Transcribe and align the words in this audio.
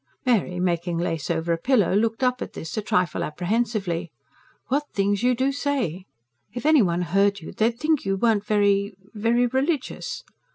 Mary, 0.25 0.59
making 0.59 0.97
lace 0.97 1.29
over 1.29 1.53
a 1.53 1.59
pillow, 1.59 1.93
looked 1.93 2.23
up 2.23 2.41
at 2.41 2.53
this, 2.53 2.75
a 2.75 2.81
trifle 2.81 3.23
apprehensively. 3.23 4.11
"What 4.67 4.85
things 4.95 5.21
you 5.21 5.35
do 5.35 5.51
say! 5.51 6.05
If 6.53 6.65
any 6.65 6.81
one 6.81 7.03
heard 7.03 7.39
you, 7.39 7.51
they'd 7.51 7.77
think 7.79 8.03
you 8.03 8.17
weren't 8.17 8.43
very... 8.43 8.95
very 9.13 9.45
religious." 9.45 10.23